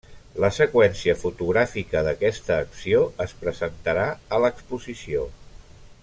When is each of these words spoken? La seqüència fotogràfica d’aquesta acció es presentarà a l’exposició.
La 0.43 0.49
seqüència 0.55 1.13
fotogràfica 1.23 2.01
d’aquesta 2.07 2.57
acció 2.65 3.03
es 3.29 3.35
presentarà 3.45 4.07
a 4.35 4.41
l’exposició. 4.45 5.27